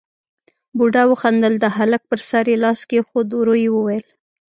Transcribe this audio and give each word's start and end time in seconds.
بوډا 0.77 1.03
وخندل، 1.11 1.53
د 1.59 1.65
هلک 1.77 2.01
پر 2.09 2.19
سر 2.29 2.45
يې 2.51 2.57
لاس 2.63 2.79
کېښود، 2.89 3.27
ورو 3.33 3.55
يې 3.63 3.69
وويل: 3.73 4.05